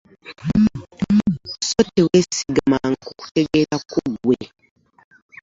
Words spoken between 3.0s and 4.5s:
ku kutegeera kwo ggwe: